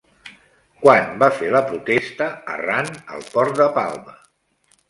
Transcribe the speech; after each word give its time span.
Quan 0.85 1.11
va 1.23 1.27
fer 1.41 1.51
la 1.57 1.61
protesta 1.67 2.31
Arran 2.57 2.91
al 3.19 3.25
port 3.37 3.63
de 3.63 3.69
Palma? 3.81 4.19